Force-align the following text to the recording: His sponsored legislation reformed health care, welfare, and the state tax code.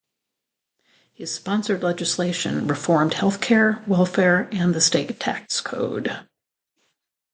His 1.13 1.31
sponsored 1.31 1.83
legislation 1.83 2.65
reformed 2.65 3.13
health 3.13 3.39
care, 3.39 3.83
welfare, 3.85 4.49
and 4.51 4.73
the 4.73 4.81
state 4.81 5.19
tax 5.19 5.61
code. 5.61 6.25